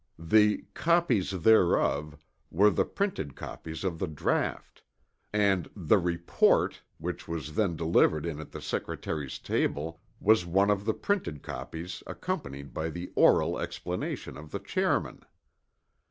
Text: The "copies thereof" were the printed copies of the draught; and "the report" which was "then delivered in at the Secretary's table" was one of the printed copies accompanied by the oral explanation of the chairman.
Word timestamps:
The 0.17 0.65
"copies 0.73 1.29
thereof" 1.43 2.17
were 2.49 2.71
the 2.71 2.85
printed 2.85 3.35
copies 3.35 3.83
of 3.83 3.99
the 3.99 4.07
draught; 4.07 4.81
and 5.31 5.69
"the 5.75 5.99
report" 5.99 6.81
which 6.97 7.27
was 7.27 7.53
"then 7.53 7.75
delivered 7.75 8.25
in 8.25 8.39
at 8.39 8.51
the 8.51 8.63
Secretary's 8.63 9.37
table" 9.37 10.01
was 10.19 10.43
one 10.43 10.71
of 10.71 10.85
the 10.85 10.95
printed 10.95 11.43
copies 11.43 12.01
accompanied 12.07 12.73
by 12.73 12.89
the 12.89 13.11
oral 13.15 13.59
explanation 13.59 14.37
of 14.37 14.49
the 14.49 14.57
chairman. 14.59 15.21